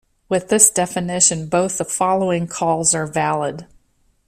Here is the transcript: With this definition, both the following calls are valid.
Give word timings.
With 0.29 0.49
this 0.49 0.71
definition, 0.71 1.47
both 1.47 1.77
the 1.77 1.85
following 1.85 2.47
calls 2.47 2.95
are 2.95 3.05
valid. 3.05 3.67